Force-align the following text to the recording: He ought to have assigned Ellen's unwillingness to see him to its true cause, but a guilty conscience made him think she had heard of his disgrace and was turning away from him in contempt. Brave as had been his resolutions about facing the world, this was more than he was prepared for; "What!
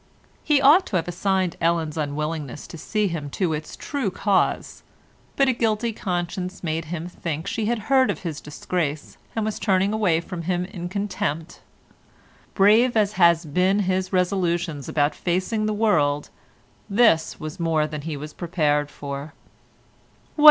He 0.43 0.59
ought 0.59 0.87
to 0.87 0.95
have 0.95 1.07
assigned 1.07 1.57
Ellen's 1.61 1.95
unwillingness 1.95 2.65
to 2.65 2.77
see 2.79 3.07
him 3.07 3.29
to 3.37 3.53
its 3.53 3.75
true 3.75 4.09
cause, 4.09 4.81
but 5.35 5.47
a 5.47 5.53
guilty 5.53 5.93
conscience 5.93 6.63
made 6.63 6.85
him 6.85 7.07
think 7.07 7.45
she 7.45 7.67
had 7.67 7.77
heard 7.85 8.09
of 8.09 8.23
his 8.23 8.41
disgrace 8.41 9.17
and 9.35 9.45
was 9.45 9.59
turning 9.59 9.93
away 9.93 10.19
from 10.19 10.41
him 10.41 10.65
in 10.65 10.89
contempt. 10.89 11.61
Brave 12.55 12.97
as 12.97 13.13
had 13.13 13.53
been 13.53 13.81
his 13.81 14.11
resolutions 14.11 14.89
about 14.89 15.13
facing 15.13 15.67
the 15.67 15.71
world, 15.71 16.31
this 16.89 17.39
was 17.39 17.59
more 17.59 17.85
than 17.85 18.01
he 18.01 18.17
was 18.17 18.33
prepared 18.33 18.89
for; 18.89 19.35
"What! 20.35 20.39